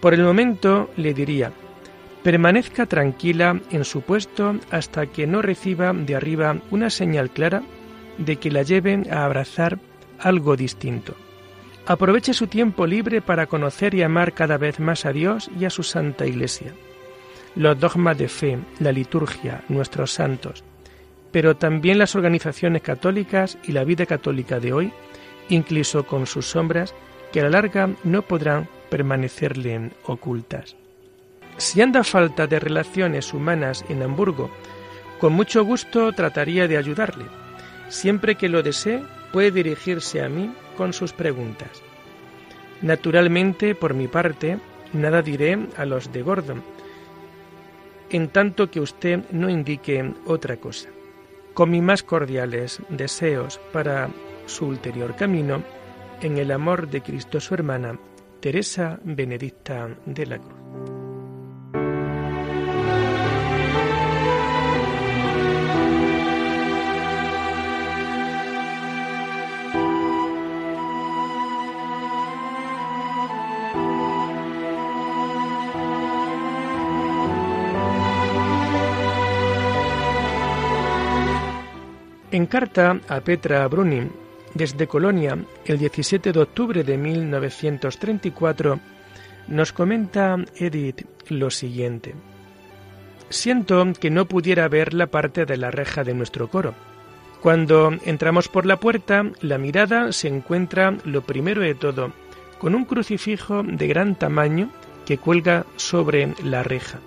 Por 0.00 0.14
el 0.14 0.22
momento 0.22 0.90
le 0.96 1.14
diría, 1.14 1.52
permanezca 2.22 2.86
tranquila 2.86 3.60
en 3.70 3.84
su 3.84 4.02
puesto 4.02 4.56
hasta 4.70 5.06
que 5.06 5.26
no 5.26 5.42
reciba 5.42 5.92
de 5.92 6.14
arriba 6.14 6.56
una 6.70 6.90
señal 6.90 7.30
clara 7.30 7.62
de 8.18 8.36
que 8.36 8.50
la 8.50 8.62
lleven 8.62 9.06
a 9.10 9.24
abrazar 9.24 9.78
algo 10.18 10.56
distinto. 10.56 11.14
Aproveche 11.86 12.34
su 12.34 12.48
tiempo 12.48 12.86
libre 12.86 13.22
para 13.22 13.46
conocer 13.46 13.94
y 13.94 14.02
amar 14.02 14.34
cada 14.34 14.58
vez 14.58 14.78
más 14.78 15.06
a 15.06 15.12
Dios 15.12 15.50
y 15.58 15.64
a 15.64 15.70
su 15.70 15.82
Santa 15.82 16.26
Iglesia. 16.26 16.74
Los 17.54 17.80
dogmas 17.80 18.18
de 18.18 18.28
fe, 18.28 18.58
la 18.78 18.92
liturgia, 18.92 19.64
nuestros 19.68 20.12
santos, 20.12 20.64
pero 21.32 21.56
también 21.56 21.98
las 21.98 22.14
organizaciones 22.14 22.82
católicas 22.82 23.58
y 23.62 23.72
la 23.72 23.84
vida 23.84 24.06
católica 24.06 24.60
de 24.60 24.72
hoy, 24.72 24.92
incluso 25.48 26.04
con 26.04 26.26
sus 26.26 26.46
sombras, 26.46 26.94
que 27.32 27.40
a 27.40 27.44
la 27.44 27.50
larga 27.50 27.90
no 28.04 28.22
podrán 28.22 28.68
permanecerle 28.90 29.90
ocultas. 30.04 30.76
Si 31.56 31.80
anda 31.80 32.04
falta 32.04 32.46
de 32.46 32.60
relaciones 32.60 33.34
humanas 33.34 33.84
en 33.88 34.02
Hamburgo, 34.02 34.50
con 35.18 35.32
mucho 35.32 35.64
gusto 35.64 36.12
trataría 36.12 36.68
de 36.68 36.76
ayudarle. 36.76 37.24
Siempre 37.88 38.34
que 38.34 38.48
lo 38.48 38.62
desee, 38.62 39.02
puede 39.32 39.50
dirigirse 39.50 40.22
a 40.22 40.28
mí 40.28 40.52
con 40.76 40.92
sus 40.92 41.12
preguntas. 41.12 41.82
Naturalmente, 42.82 43.74
por 43.74 43.94
mi 43.94 44.08
parte, 44.08 44.58
nada 44.92 45.22
diré 45.22 45.58
a 45.76 45.84
los 45.84 46.12
de 46.12 46.22
Gordon, 46.22 46.62
en 48.10 48.28
tanto 48.28 48.70
que 48.70 48.80
usted 48.80 49.20
no 49.30 49.50
indique 49.50 50.14
otra 50.26 50.56
cosa. 50.56 50.88
Con 51.54 51.70
mis 51.70 51.82
más 51.82 52.02
cordiales 52.02 52.80
deseos 52.88 53.60
para 53.72 54.08
su 54.46 54.66
ulterior 54.66 55.16
camino, 55.16 55.62
en 56.22 56.38
el 56.38 56.50
amor 56.50 56.88
de 56.88 57.02
Cristo 57.02 57.40
su 57.40 57.54
hermana, 57.54 57.98
Teresa 58.40 59.00
Benedicta 59.02 59.88
de 60.06 60.26
la 60.26 60.38
Cruz. 60.38 60.67
En 82.38 82.46
carta 82.46 83.00
a 83.08 83.18
Petra 83.18 83.66
Brunin 83.66 84.12
desde 84.54 84.86
Colonia, 84.86 85.36
el 85.64 85.76
17 85.76 86.30
de 86.30 86.38
octubre 86.38 86.84
de 86.84 86.96
1934, 86.96 88.78
nos 89.48 89.72
comenta 89.72 90.36
Edith 90.54 91.04
lo 91.30 91.50
siguiente. 91.50 92.14
Siento 93.28 93.84
que 93.98 94.10
no 94.10 94.26
pudiera 94.26 94.68
ver 94.68 94.94
la 94.94 95.08
parte 95.08 95.46
de 95.46 95.56
la 95.56 95.72
reja 95.72 96.04
de 96.04 96.14
nuestro 96.14 96.46
coro. 96.46 96.74
Cuando 97.40 97.90
entramos 98.04 98.46
por 98.46 98.66
la 98.66 98.76
puerta, 98.76 99.24
la 99.40 99.58
mirada 99.58 100.12
se 100.12 100.28
encuentra, 100.28 100.96
lo 101.04 101.22
primero 101.22 101.62
de 101.62 101.74
todo, 101.74 102.12
con 102.60 102.76
un 102.76 102.84
crucifijo 102.84 103.64
de 103.64 103.88
gran 103.88 104.14
tamaño 104.14 104.70
que 105.06 105.18
cuelga 105.18 105.66
sobre 105.74 106.34
la 106.44 106.62
reja. 106.62 107.00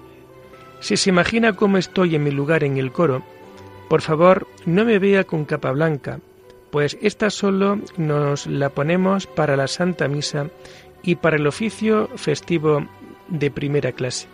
Si 0.81 0.97
se 0.97 1.09
imagina 1.09 1.55
cómo 1.55 1.77
estoy 1.77 2.15
en 2.15 2.23
mi 2.25 2.31
lugar 2.31 2.65
en 2.65 2.75
el 2.75 2.91
coro, 2.91 3.23
por 3.91 4.01
favor, 4.01 4.47
no 4.65 4.85
me 4.85 4.99
vea 4.99 5.25
con 5.25 5.43
capa 5.43 5.69
blanca, 5.73 6.21
pues 6.69 6.97
esta 7.01 7.29
solo 7.29 7.77
nos 7.97 8.47
la 8.47 8.69
ponemos 8.69 9.27
para 9.27 9.57
la 9.57 9.67
Santa 9.67 10.07
Misa 10.07 10.49
y 11.03 11.15
para 11.15 11.35
el 11.35 11.45
oficio 11.45 12.07
festivo 12.15 12.87
de 13.27 13.51
primera 13.51 13.91
clase, 13.91 14.29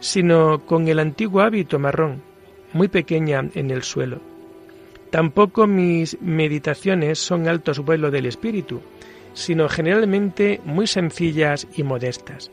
sino 0.00 0.66
con 0.66 0.88
el 0.88 0.98
antiguo 0.98 1.42
hábito 1.42 1.78
marrón, 1.78 2.22
muy 2.72 2.88
pequeña 2.88 3.48
en 3.54 3.70
el 3.70 3.84
suelo. 3.84 4.18
Tampoco 5.10 5.68
mis 5.68 6.20
meditaciones 6.20 7.20
son 7.20 7.46
altos 7.46 7.78
vuelos 7.78 8.10
del 8.10 8.26
espíritu, 8.26 8.80
sino 9.32 9.68
generalmente 9.68 10.60
muy 10.64 10.88
sencillas 10.88 11.68
y 11.76 11.84
modestas. 11.84 12.50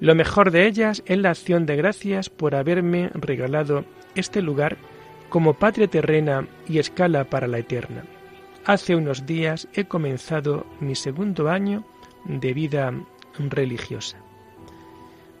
Lo 0.00 0.14
mejor 0.14 0.52
de 0.52 0.66
ellas 0.66 1.02
es 1.04 1.18
la 1.18 1.32
acción 1.32 1.66
de 1.66 1.76
gracias 1.76 2.30
por 2.30 2.54
haberme 2.54 3.10
regalado 3.12 3.84
este 4.14 4.40
lugar 4.40 4.78
como 5.32 5.54
patria 5.54 5.88
terrena 5.88 6.46
y 6.68 6.78
escala 6.78 7.24
para 7.24 7.46
la 7.46 7.58
eterna. 7.58 8.04
Hace 8.66 8.94
unos 8.94 9.24
días 9.24 9.66
he 9.72 9.86
comenzado 9.86 10.66
mi 10.78 10.94
segundo 10.94 11.48
año 11.48 11.84
de 12.26 12.52
vida 12.52 12.92
religiosa. 13.38 14.18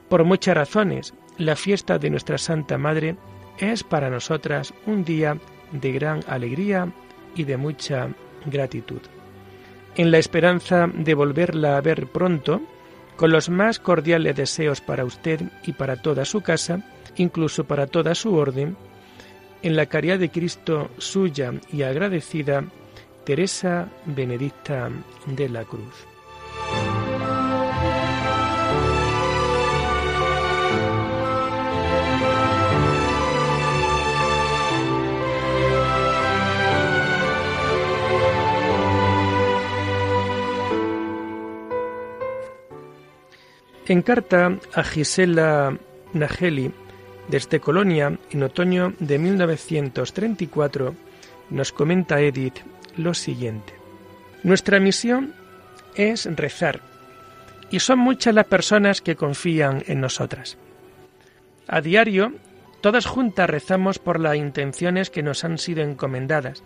Por 0.08 0.24
muchas 0.24 0.56
razones, 0.56 1.12
la 1.36 1.56
fiesta 1.56 1.98
de 1.98 2.08
nuestra 2.08 2.38
Santa 2.38 2.78
Madre 2.78 3.16
es 3.58 3.84
para 3.84 4.08
nosotras 4.08 4.72
un 4.86 5.04
día 5.04 5.36
de 5.72 5.92
gran 5.92 6.20
alegría 6.26 6.90
y 7.36 7.44
de 7.44 7.58
mucha 7.58 8.08
gratitud. 8.46 9.02
En 9.94 10.10
la 10.10 10.16
esperanza 10.16 10.86
de 10.86 11.12
volverla 11.12 11.76
a 11.76 11.82
ver 11.82 12.06
pronto, 12.06 12.62
con 13.16 13.30
los 13.30 13.50
más 13.50 13.78
cordiales 13.78 14.36
deseos 14.36 14.80
para 14.80 15.04
usted 15.04 15.42
y 15.66 15.74
para 15.74 16.00
toda 16.00 16.24
su 16.24 16.40
casa, 16.40 16.80
incluso 17.16 17.64
para 17.64 17.86
toda 17.86 18.14
su 18.14 18.34
orden, 18.34 18.74
en 19.62 19.76
la 19.76 19.86
caridad 19.86 20.18
de 20.18 20.30
Cristo 20.30 20.90
suya 20.98 21.52
y 21.72 21.82
agradecida, 21.82 22.64
Teresa 23.24 23.88
Benedicta 24.04 24.90
de 25.26 25.48
la 25.48 25.64
Cruz. 25.64 26.06
En 43.86 44.00
carta 44.00 44.58
a 44.74 44.84
Gisela 44.84 45.76
Nageli 46.14 46.72
desde 47.28 47.60
Colonia 47.60 48.18
en 48.30 48.42
otoño 48.42 48.94
de 48.98 49.18
1934 49.18 50.94
nos 51.50 51.72
comenta 51.72 52.20
Edith 52.20 52.58
lo 52.96 53.14
siguiente. 53.14 53.74
Nuestra 54.42 54.80
misión 54.80 55.34
es 55.94 56.26
rezar 56.36 56.80
y 57.70 57.80
son 57.80 57.98
muchas 57.98 58.34
las 58.34 58.46
personas 58.46 59.00
que 59.00 59.16
confían 59.16 59.82
en 59.86 60.00
nosotras. 60.00 60.58
A 61.68 61.80
diario, 61.80 62.32
todas 62.80 63.06
juntas 63.06 63.48
rezamos 63.48 63.98
por 63.98 64.18
las 64.20 64.36
intenciones 64.36 65.10
que 65.10 65.22
nos 65.22 65.44
han 65.44 65.58
sido 65.58 65.82
encomendadas 65.82 66.62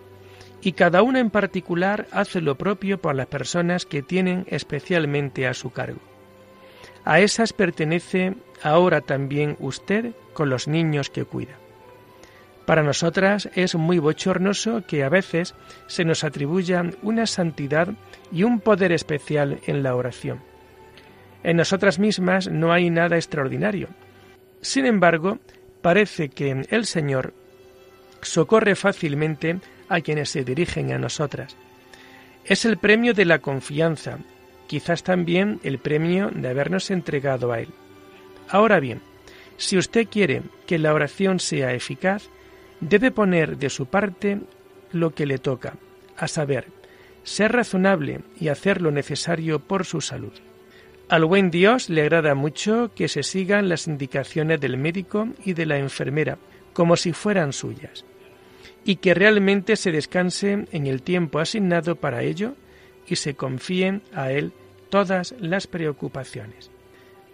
y 0.62 0.72
cada 0.72 1.02
una 1.02 1.20
en 1.20 1.30
particular 1.30 2.06
hace 2.10 2.40
lo 2.40 2.56
propio 2.56 3.00
por 3.00 3.14
las 3.14 3.26
personas 3.26 3.86
que 3.86 4.02
tienen 4.02 4.46
especialmente 4.48 5.46
a 5.46 5.54
su 5.54 5.70
cargo. 5.70 6.00
A 7.06 7.20
esas 7.20 7.52
pertenece 7.52 8.34
ahora 8.64 9.00
también 9.00 9.56
usted 9.60 10.10
con 10.32 10.50
los 10.50 10.66
niños 10.66 11.08
que 11.08 11.24
cuida. 11.24 11.56
Para 12.66 12.82
nosotras 12.82 13.48
es 13.54 13.76
muy 13.76 14.00
bochornoso 14.00 14.82
que 14.88 15.04
a 15.04 15.08
veces 15.08 15.54
se 15.86 16.04
nos 16.04 16.24
atribuya 16.24 16.82
una 17.02 17.26
santidad 17.26 17.90
y 18.32 18.42
un 18.42 18.58
poder 18.58 18.90
especial 18.90 19.60
en 19.68 19.84
la 19.84 19.94
oración. 19.94 20.42
En 21.44 21.56
nosotras 21.56 22.00
mismas 22.00 22.50
no 22.50 22.72
hay 22.72 22.90
nada 22.90 23.14
extraordinario. 23.14 23.86
Sin 24.60 24.84
embargo, 24.84 25.38
parece 25.82 26.28
que 26.28 26.66
el 26.68 26.86
Señor 26.86 27.34
socorre 28.20 28.74
fácilmente 28.74 29.60
a 29.88 30.00
quienes 30.00 30.30
se 30.30 30.42
dirigen 30.42 30.90
a 30.90 30.98
nosotras. 30.98 31.56
Es 32.44 32.64
el 32.64 32.78
premio 32.78 33.14
de 33.14 33.26
la 33.26 33.38
confianza, 33.38 34.18
quizás 34.66 35.02
también 35.02 35.60
el 35.62 35.78
premio 35.78 36.30
de 36.34 36.48
habernos 36.48 36.90
entregado 36.90 37.52
a 37.52 37.60
Él. 37.60 37.68
Ahora 38.48 38.80
bien, 38.80 39.00
si 39.56 39.78
usted 39.78 40.06
quiere 40.08 40.42
que 40.66 40.78
la 40.78 40.92
oración 40.92 41.40
sea 41.40 41.72
eficaz, 41.72 42.28
debe 42.80 43.10
poner 43.10 43.56
de 43.56 43.70
su 43.70 43.86
parte 43.86 44.40
lo 44.92 45.14
que 45.14 45.26
le 45.26 45.38
toca, 45.38 45.74
a 46.16 46.28
saber, 46.28 46.66
ser 47.22 47.52
razonable 47.52 48.20
y 48.38 48.48
hacer 48.48 48.82
lo 48.82 48.90
necesario 48.90 49.60
por 49.60 49.84
su 49.84 50.00
salud. 50.00 50.32
Al 51.08 51.24
buen 51.24 51.50
Dios 51.50 51.88
le 51.88 52.02
agrada 52.02 52.34
mucho 52.34 52.90
que 52.94 53.08
se 53.08 53.22
sigan 53.22 53.68
las 53.68 53.86
indicaciones 53.86 54.60
del 54.60 54.76
médico 54.76 55.28
y 55.44 55.52
de 55.52 55.66
la 55.66 55.78
enfermera, 55.78 56.38
como 56.72 56.96
si 56.96 57.12
fueran 57.12 57.52
suyas, 57.52 58.04
y 58.84 58.96
que 58.96 59.14
realmente 59.14 59.76
se 59.76 59.92
descanse 59.92 60.66
en 60.70 60.86
el 60.86 61.02
tiempo 61.02 61.38
asignado 61.38 61.96
para 61.96 62.22
ello 62.22 62.54
y 63.06 63.16
se 63.16 63.34
confíen 63.34 64.02
a 64.14 64.32
Él 64.32 64.52
todas 64.90 65.34
las 65.38 65.66
preocupaciones. 65.66 66.70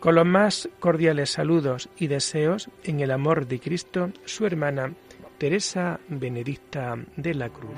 Con 0.01 0.17
los 0.17 0.27
más 0.27 0.69
cordiales 0.81 1.31
saludos 1.31 1.89
y 1.97 2.09
deseos 2.09 2.69
en 2.83 3.01
el 3.01 3.11
amor 3.11 3.47
de 3.47 3.61
Cristo, 3.61 4.11
su 4.25 4.47
hermana 4.47 4.93
Teresa 5.39 6.01
Benedicta 6.09 6.99
de 7.17 7.35
la 7.35 7.49
Cruz. 7.49 7.77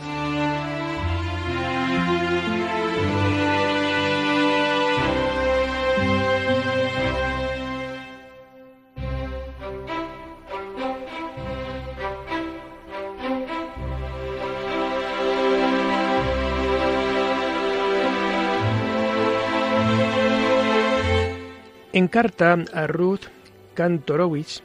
En 21.95 22.09
carta 22.09 22.59
a 22.73 22.89
Ruth 22.89 23.27
Kantorowicz, 23.75 24.63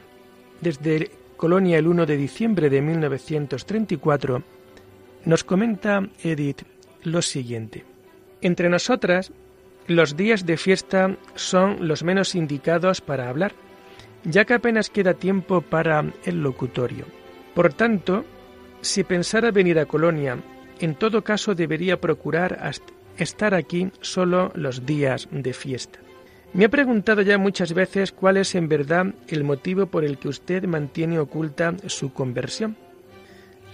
desde 0.60 1.12
Colonia 1.36 1.78
el 1.78 1.86
1 1.86 2.04
de 2.04 2.16
diciembre 2.16 2.68
de 2.68 2.82
1934, 2.82 4.42
nos 5.26 5.44
comenta 5.44 6.08
Edith 6.24 6.62
lo 7.04 7.22
siguiente. 7.22 7.84
Entre 8.40 8.68
nosotras, 8.68 9.30
los 9.86 10.16
días 10.16 10.44
de 10.44 10.56
fiesta 10.56 11.16
son 11.36 11.86
los 11.86 12.02
menos 12.02 12.34
indicados 12.34 13.00
para 13.00 13.28
hablar, 13.28 13.52
ya 14.24 14.44
que 14.44 14.54
apenas 14.54 14.90
queda 14.90 15.14
tiempo 15.14 15.60
para 15.60 16.04
el 16.24 16.42
locutorio. 16.42 17.04
Por 17.54 17.72
tanto, 17.72 18.24
si 18.80 19.04
pensara 19.04 19.52
venir 19.52 19.78
a 19.78 19.86
Colonia, 19.86 20.36
en 20.80 20.96
todo 20.96 21.22
caso 21.22 21.54
debería 21.54 22.00
procurar 22.00 22.72
estar 23.18 23.54
aquí 23.54 23.92
solo 24.00 24.50
los 24.56 24.84
días 24.84 25.28
de 25.30 25.52
fiesta. 25.52 26.00
Me 26.52 26.64
ha 26.64 26.68
preguntado 26.68 27.22
ya 27.22 27.38
muchas 27.38 27.72
veces 27.74 28.10
cuál 28.10 28.36
es 28.36 28.56
en 28.56 28.68
verdad 28.68 29.06
el 29.28 29.44
motivo 29.44 29.86
por 29.86 30.04
el 30.04 30.18
que 30.18 30.28
usted 30.28 30.64
mantiene 30.64 31.20
oculta 31.20 31.76
su 31.86 32.12
conversión. 32.12 32.76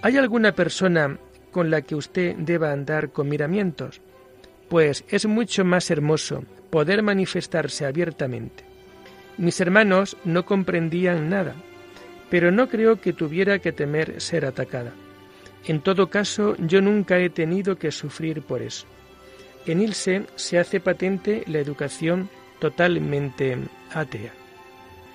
¿Hay 0.02 0.18
alguna 0.18 0.52
persona 0.52 1.18
con 1.52 1.70
la 1.70 1.80
que 1.80 1.94
usted 1.94 2.36
deba 2.36 2.72
andar 2.72 3.12
con 3.12 3.30
miramientos? 3.30 4.02
Pues 4.68 5.04
es 5.08 5.24
mucho 5.24 5.64
más 5.64 5.90
hermoso 5.90 6.44
poder 6.68 7.02
manifestarse 7.02 7.86
abiertamente. 7.86 8.64
Mis 9.38 9.58
hermanos 9.60 10.18
no 10.24 10.44
comprendían 10.44 11.30
nada, 11.30 11.54
pero 12.28 12.50
no 12.50 12.68
creo 12.68 13.00
que 13.00 13.14
tuviera 13.14 13.58
que 13.58 13.72
temer 13.72 14.20
ser 14.20 14.44
atacada. 14.44 14.92
En 15.64 15.80
todo 15.80 16.10
caso, 16.10 16.56
yo 16.58 16.82
nunca 16.82 17.18
he 17.18 17.30
tenido 17.30 17.76
que 17.76 17.90
sufrir 17.90 18.42
por 18.42 18.60
eso. 18.60 18.86
En 19.64 19.80
Ilse 19.80 20.26
se 20.34 20.58
hace 20.58 20.78
patente 20.78 21.42
la 21.46 21.58
educación 21.58 22.28
totalmente 22.59 23.59
atea. 23.92 24.33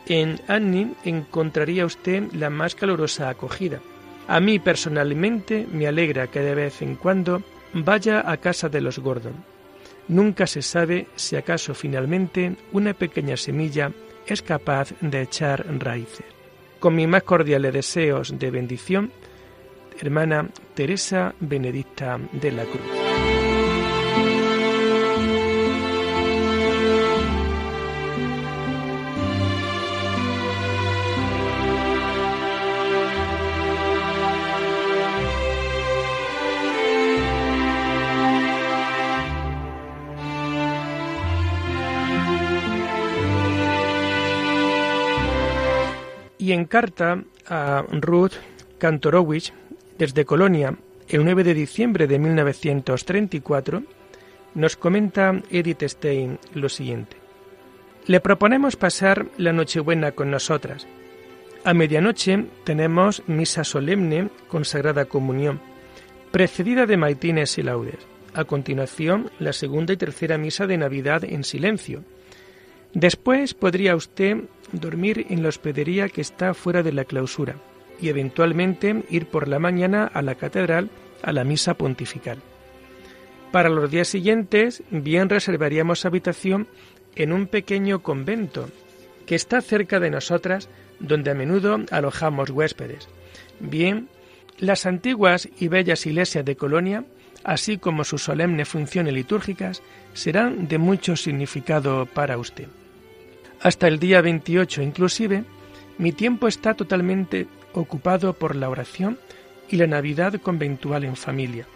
En 0.08 0.40
Annie 0.48 0.94
encontraría 1.04 1.86
usted 1.86 2.32
la 2.34 2.50
más 2.50 2.76
calurosa 2.76 3.30
acogida. 3.30 3.80
A 4.28 4.40
mí 4.40 4.60
personalmente 4.60 5.68
me 5.72 5.88
alegra 5.88 6.28
que 6.28 6.40
de 6.40 6.56
vez 6.56 6.82
en 6.82 6.96
cuando 6.96 7.44
vaya 7.74 8.30
a 8.30 8.38
casa 8.38 8.70
de 8.70 8.82
los 8.82 9.00
Gordon. 9.00 9.36
Nunca 10.08 10.48
se 10.48 10.62
sabe 10.62 11.08
si 11.16 11.36
acaso 11.36 11.74
finalmente 11.74 12.56
una 12.72 12.94
pequeña 12.94 13.38
semilla 13.38 13.92
es 14.26 14.42
capaz 14.42 14.94
de 15.02 15.22
echar 15.22 15.66
raíces. 15.80 16.26
Con 16.80 16.96
mis 16.96 17.08
más 17.08 17.24
cordiales 17.24 17.74
deseos 17.74 18.38
de 18.38 18.52
bendición, 18.52 19.12
hermana 20.00 20.50
Teresa 20.74 21.34
Benedicta 21.40 22.20
de 22.32 22.52
la 22.52 22.64
Cruz. 22.64 23.01
Y 46.42 46.54
en 46.54 46.66
carta 46.66 47.24
a 47.48 47.86
Ruth 47.92 48.34
Kantorowicz, 48.80 49.54
desde 50.00 50.26
Colonia, 50.26 50.76
el 51.08 51.24
9 51.24 51.44
de 51.44 51.54
diciembre 51.54 52.08
de 52.08 52.18
1934, 52.18 53.84
nos 54.56 54.76
comenta 54.76 55.40
Edith 55.52 55.84
Stein 55.84 56.40
lo 56.56 56.68
siguiente. 56.68 57.16
Le 58.08 58.22
proponemos 58.22 58.76
pasar 58.76 59.28
la 59.38 59.54
Nochebuena 59.54 60.14
con 60.14 60.32
nosotras. 60.32 60.88
A 61.64 61.76
medianoche 61.76 62.44
tenemos 62.64 63.22
misa 63.28 63.64
solemne 63.64 64.30
con 64.48 64.66
Sagrada 64.66 65.06
Comunión, 65.06 65.62
precedida 66.32 66.88
de 66.88 66.98
maitines 66.98 67.56
y 67.60 67.62
laudes. 67.62 68.00
A 68.34 68.46
continuación, 68.46 69.30
la 69.38 69.54
segunda 69.54 69.94
y 69.94 69.98
tercera 69.98 70.40
misa 70.40 70.66
de 70.66 70.80
Navidad 70.80 71.24
en 71.24 71.44
silencio, 71.44 72.04
Después 72.94 73.54
podría 73.54 73.96
usted 73.96 74.38
dormir 74.72 75.26
en 75.30 75.44
la 75.44 75.50
hospedería 75.50 76.10
que 76.10 76.22
está 76.22 76.54
fuera 76.54 76.84
de 76.84 76.92
la 76.92 77.06
clausura 77.06 77.56
y 78.02 78.10
eventualmente 78.10 79.04
ir 79.10 79.28
por 79.28 79.48
la 79.48 79.60
mañana 79.60 80.06
a 80.06 80.22
la 80.22 80.36
catedral 80.36 80.90
a 81.22 81.32
la 81.32 81.44
misa 81.44 81.76
pontifical. 81.76 82.40
Para 83.52 83.70
los 83.70 83.92
días 83.92 84.08
siguientes, 84.08 84.84
bien 84.90 85.30
reservaríamos 85.30 86.06
habitación 86.06 86.68
en 87.16 87.34
un 87.34 87.48
pequeño 87.48 88.02
convento 88.02 88.70
que 89.26 89.36
está 89.36 89.62
cerca 89.62 90.00
de 90.00 90.10
nosotras, 90.10 90.70
donde 91.00 91.32
a 91.32 91.36
menudo 91.36 91.80
alojamos 91.92 92.50
huéspedes. 92.50 93.08
Bien, 93.60 94.08
las 94.58 94.86
antiguas 94.86 95.50
y 95.60 95.68
bellas 95.68 96.06
iglesias 96.06 96.46
de 96.46 96.56
Colonia, 96.56 97.06
así 97.44 97.78
como 97.78 98.04
sus 98.04 98.24
solemnes 98.24 98.68
funciones 98.68 99.14
litúrgicas, 99.14 99.82
serán 100.14 100.68
de 100.68 100.78
mucho 100.78 101.16
significado 101.16 102.06
para 102.06 102.38
usted. 102.38 102.68
Hasta 103.62 103.88
el 103.88 104.00
día 104.00 104.22
28 104.22 104.82
inclusive, 104.82 105.44
mi 106.00 106.12
tiempo 106.12 106.48
está 106.48 106.74
totalmente 106.74 107.48
ocupado 107.74 108.34
por 108.34 108.56
la 108.56 108.70
oración 108.70 109.20
y 109.70 109.76
la 109.76 109.86
Navidad 109.86 110.34
conventual 110.42 111.04
en 111.04 111.16
familia. 111.16 111.68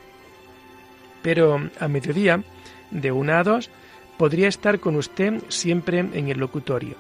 Pero 1.22 1.70
a 1.80 1.88
mediodía, 1.88 2.44
de 2.90 3.12
una 3.12 3.40
a 3.40 3.44
dos, 3.44 3.70
podría 4.18 4.48
estar 4.48 4.80
con 4.80 4.96
usted 4.96 5.44
siempre 5.50 6.00
en 6.00 6.30
el 6.30 6.40
locutorio. 6.40 6.96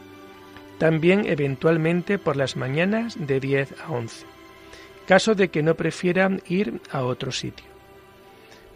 También 0.77 1.25
eventualmente 1.25 2.19
por 2.19 2.35
las 2.35 2.55
mañanas 2.55 3.15
de 3.19 3.39
10 3.39 3.81
a 3.81 3.91
11, 3.91 4.25
caso 5.07 5.33
de 5.33 5.49
que 5.49 5.63
no 5.63 5.75
prefiera 5.75 6.29
ir 6.47 6.81
a 6.91 7.03
otro 7.03 7.31
sitio. 7.31 7.65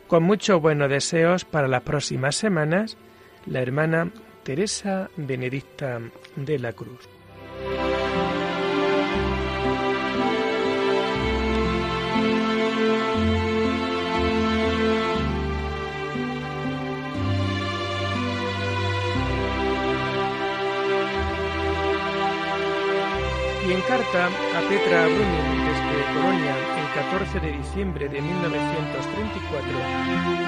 Con 0.08 0.24
muchos 0.24 0.60
buenos 0.60 0.90
deseos 0.90 1.46
para 1.46 1.68
las 1.68 1.84
próximas 1.84 2.36
semanas, 2.36 2.98
la 3.46 3.62
hermana 3.62 4.12
Teresa 4.50 5.08
Benedicta 5.16 6.02
de 6.36 6.58
la 6.58 6.74
Cruz. 6.74 7.08
Y 23.68 23.72
en 23.72 23.82
carta 23.82 24.26
a 24.26 24.62
Petra 24.68 25.06
Brunin 25.06 25.60
desde 25.68 26.02
Colonia 26.12 26.56
el 26.76 26.88
14 26.96 27.40
de 27.40 27.52
diciembre 27.52 28.10
de 28.10 28.20
1934 28.20 29.72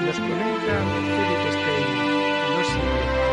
nos 0.04 0.18
comenta 0.18 0.74
Edith 1.22 1.52
Stein 1.52 2.22
lo 2.50 2.64
siguiente. 2.64 3.31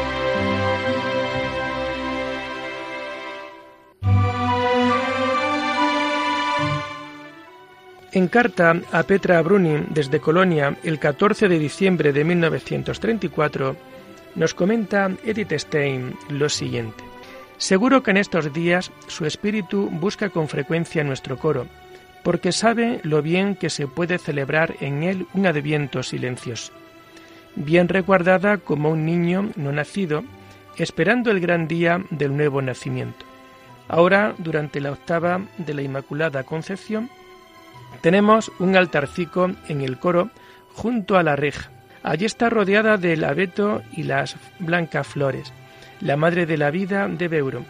En 8.11 8.27
carta 8.27 8.81
a 8.91 9.03
Petra 9.03 9.39
Brunin 9.43 9.85
desde 9.91 10.19
Colonia 10.19 10.75
el 10.83 10.97
14 10.97 11.47
de 11.47 11.59
diciembre 11.59 12.11
de 12.11 12.23
1934 12.23 13.75
nos 14.33 14.55
comenta 14.55 15.11
Edith 15.23 15.53
Stein 15.53 16.15
lo 16.27 16.49
siguiente. 16.49 17.03
Seguro 17.57 18.01
que 18.01 18.09
en 18.09 18.17
estos 18.17 18.51
días 18.51 18.91
su 19.05 19.27
espíritu 19.27 19.91
busca 19.91 20.29
con 20.29 20.47
frecuencia 20.47 21.03
nuestro 21.03 21.37
coro, 21.37 21.67
porque 22.23 22.51
sabe 22.51 22.99
lo 23.03 23.21
bien 23.21 23.55
que 23.55 23.69
se 23.69 23.85
puede 23.85 24.17
celebrar 24.17 24.75
en 24.79 25.03
él 25.03 25.27
un 25.35 25.45
adviento 25.45 26.01
silencioso, 26.01 26.73
bien 27.55 27.89
reguardada 27.89 28.57
como 28.57 28.89
un 28.89 29.05
niño 29.05 29.51
no 29.55 29.71
nacido, 29.71 30.23
esperando 30.77 31.29
el 31.29 31.41
gran 31.41 31.67
día 31.67 32.03
del 32.09 32.35
nuevo 32.35 32.59
nacimiento. 32.63 33.25
Ahora, 33.87 34.33
durante 34.39 34.81
la 34.81 34.93
octava 34.93 35.41
de 35.57 35.73
la 35.75 35.81
Inmaculada 35.83 36.43
Concepción, 36.43 37.09
tenemos 38.01 38.51
un 38.59 38.75
altarcico 38.75 39.51
en 39.67 39.81
el 39.81 39.97
coro 39.97 40.29
junto 40.73 41.17
a 41.17 41.23
la 41.23 41.35
reja. 41.35 41.69
Allí 42.03 42.25
está 42.25 42.49
rodeada 42.49 42.97
del 42.97 43.23
abeto 43.23 43.81
y 43.91 44.03
las 44.03 44.37
blancas 44.59 45.07
flores 45.07 45.53
la 46.01 46.15
Madre 46.15 46.45
de 46.45 46.57
la 46.57 46.71
Vida 46.71 47.07
de 47.07 47.27
Beuro, 47.27 47.65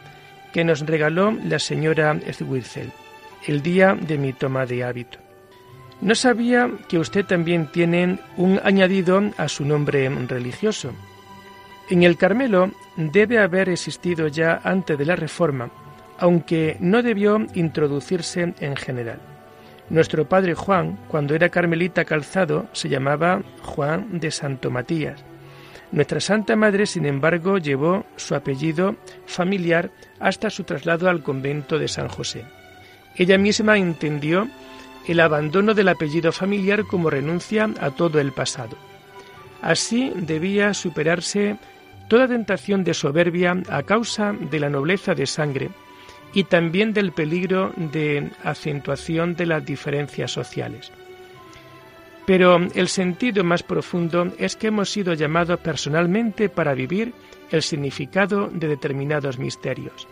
que 0.53 0.63
nos 0.63 0.85
regaló 0.85 1.31
la 1.31 1.59
señora 1.59 2.17
Zwirzel, 2.31 2.91
el 3.45 3.61
día 3.61 3.95
de 3.95 4.17
mi 4.17 4.33
toma 4.33 4.65
de 4.65 4.83
hábito. 4.83 5.19
No 6.01 6.15
sabía 6.15 6.69
que 6.87 6.99
usted 6.99 7.25
también 7.25 7.67
tiene 7.67 8.19
un 8.37 8.59
añadido 8.63 9.21
a 9.37 9.47
su 9.47 9.65
nombre 9.65 10.09
religioso. 10.09 10.93
En 11.89 12.03
el 12.03 12.17
Carmelo 12.17 12.71
debe 12.95 13.39
haber 13.39 13.69
existido 13.69 14.27
ya 14.27 14.61
antes 14.63 14.97
de 14.97 15.05
la 15.05 15.15
Reforma, 15.15 15.69
aunque 16.17 16.77
no 16.79 17.01
debió 17.01 17.45
introducirse 17.53 18.53
en 18.59 18.75
general. 18.75 19.19
Nuestro 19.89 20.27
padre 20.29 20.53
Juan, 20.53 20.99
cuando 21.07 21.35
era 21.35 21.49
carmelita 21.49 22.05
calzado, 22.05 22.67
se 22.73 22.89
llamaba 22.89 23.41
Juan 23.63 24.19
de 24.19 24.29
Santo 24.31 24.69
Matías, 24.69 25.23
nuestra 25.91 26.19
Santa 26.19 26.55
Madre, 26.55 26.85
sin 26.85 27.05
embargo, 27.07 27.57
llevó 27.57 28.05
su 28.15 28.35
apellido 28.35 28.95
familiar 29.25 29.89
hasta 30.19 30.51
su 30.51 30.63
traslado 30.63 31.09
al 31.09 31.23
convento 31.23 31.79
de 31.79 31.87
San 31.87 32.07
José. 32.09 32.45
Ella 33.15 33.39
misma 33.39 33.77
entendió 33.77 34.47
el 35.07 35.19
abandono 35.19 35.73
del 35.73 35.87
apellido 35.87 36.31
familiar 36.31 36.85
como 36.85 37.09
renuncia 37.09 37.67
a 37.79 37.89
todo 37.89 38.19
el 38.19 38.31
pasado. 38.31 38.77
Así 39.63 40.13
debía 40.15 40.75
superarse 40.75 41.57
toda 42.07 42.27
tentación 42.27 42.83
de 42.83 42.93
soberbia 42.93 43.57
a 43.69 43.81
causa 43.81 44.33
de 44.33 44.59
la 44.59 44.69
nobleza 44.69 45.15
de 45.15 45.25
sangre 45.25 45.71
y 46.33 46.43
también 46.43 46.93
del 46.93 47.11
peligro 47.11 47.73
de 47.75 48.29
acentuación 48.43 49.35
de 49.35 49.45
las 49.45 49.65
diferencias 49.65 50.31
sociales. 50.31 50.91
Pero 52.25 52.57
el 52.75 52.87
sentido 52.87 53.43
más 53.43 53.63
profundo 53.63 54.31
es 54.37 54.55
que 54.55 54.67
hemos 54.67 54.91
sido 54.91 55.13
llamados 55.13 55.59
personalmente 55.59 56.47
para 56.47 56.75
vivir 56.75 57.13
el 57.49 57.63
significado 57.63 58.49
de 58.53 58.67
determinados 58.67 59.39
misterios. 59.39 60.07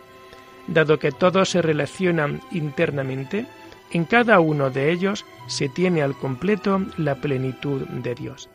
Dado 0.66 0.98
que 0.98 1.12
todos 1.12 1.50
se 1.50 1.62
relacionan 1.62 2.40
internamente, 2.50 3.46
en 3.92 4.04
cada 4.04 4.40
uno 4.40 4.70
de 4.70 4.90
ellos 4.90 5.24
se 5.46 5.68
tiene 5.68 6.02
al 6.02 6.16
completo 6.16 6.84
la 6.96 7.14
plenitud 7.14 7.82
de 7.86 8.14
Dios. 8.14 8.50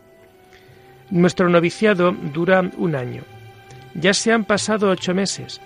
Nuestro 1.09 1.49
noviciado 1.49 2.11
dura 2.11 2.69
un 2.77 2.95
año. 2.95 3.23
Ya 3.95 4.13
se 4.13 4.31
han 4.31 4.45
pasado 4.45 4.89
ocho 4.89 5.13
meses. 5.13 5.61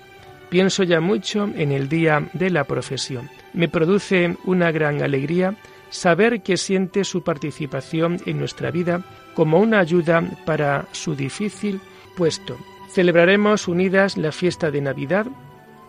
Pienso 0.50 0.84
ya 0.84 1.02
mucho 1.02 1.50
en 1.56 1.72
el 1.72 1.90
día 1.90 2.30
de 2.34 2.50
la 2.50 2.64
profesión. 2.64 3.30
Me 3.54 3.68
produce 3.68 4.38
una 4.46 4.72
gran 4.72 5.02
alegría 5.02 5.56
saber 5.90 6.42
que 6.42 6.58
siente 6.58 7.04
su 7.04 7.24
participación 7.24 8.20
en 8.26 8.40
nuestra 8.40 8.72
vida 8.72 9.04
como 9.34 9.60
una 9.60 9.80
ayuda 9.80 10.24
para 10.46 10.86
su 10.92 11.16
difícil 11.16 11.82
puesto. 12.16 12.58
Celebraremos 12.90 13.68
unidas 13.68 14.18
la 14.18 14.32
fiesta 14.32 14.72
de 14.72 14.82
Navidad 14.82 15.28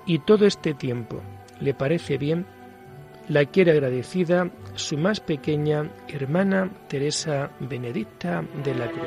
y 0.07 0.19
todo 0.21 0.47
este 0.47 0.75
tiempo, 0.75 1.23
¿le 1.61 1.75
parece 1.75 2.19
bien? 2.19 2.47
La 3.29 3.45
quiere 3.45 3.73
agradecida 3.73 4.51
su 4.75 4.97
más 4.97 5.21
pequeña 5.21 5.91
hermana 6.09 6.71
Teresa 6.89 7.51
Benedicta 7.61 8.43
de 8.65 8.75
la 8.75 8.91
Cruz. 8.91 9.07